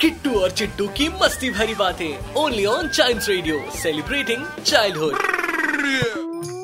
[0.00, 5.18] किट्टू और चिट्टू की मस्ती भरी बातें only on child radio celebrating childhood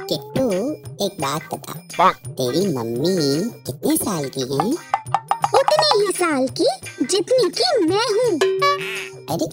[0.02, 0.72] Kittu
[1.06, 4.72] एक बात बता। तेरी मम्मी कितने साल की है?
[5.54, 6.68] उतने ही साल की
[7.04, 8.38] जितनी की मैं हूँ।
[9.26, 9.44] अरे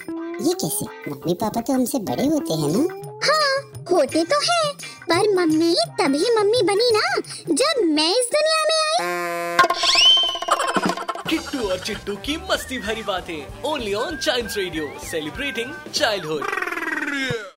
[0.48, 1.12] ये कैसे?
[1.12, 2.84] मम्मी पापा तो हमसे बड़े होते हैं ना?
[3.28, 7.08] हाँ होते तो है। पर मम्मी, तभी मम्मी बनी ना,
[7.52, 8.92] जब मैं इस दुनिया में आई।
[11.30, 17.52] किट्टू और चिट्टू की मस्ती भरी बातें only on child radio celebrating childhood